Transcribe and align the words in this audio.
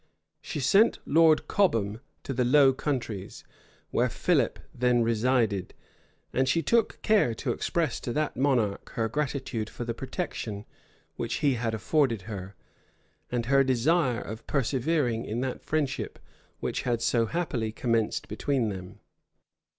She 0.41 0.59
sent 0.59 0.97
Lord 1.05 1.47
Cobham 1.47 2.01
to 2.23 2.33
the 2.33 2.43
Low 2.43 2.73
Countries, 2.73 3.43
where 3.91 4.09
Philip 4.09 4.57
then 4.73 5.03
resided; 5.03 5.75
and 6.33 6.49
she 6.49 6.63
took 6.63 6.99
care 7.03 7.35
to 7.35 7.51
express 7.51 7.99
to 7.99 8.13
that 8.13 8.35
monarch 8.35 8.93
her 8.95 9.07
gratitude 9.07 9.69
for 9.69 9.85
the 9.85 9.93
protection 9.93 10.65
which 11.17 11.35
he 11.45 11.53
had 11.53 11.75
afforded 11.75 12.23
her, 12.23 12.55
and 13.31 13.45
her 13.45 13.63
desire 13.63 14.19
of 14.21 14.47
persevering 14.47 15.23
in 15.23 15.41
that 15.41 15.61
friendship 15.63 16.17
which 16.61 16.81
had 16.81 17.03
so 17.03 17.27
happily 17.27 17.71
commenced 17.71 18.27
between 18.27 18.69
them. 18.69 19.01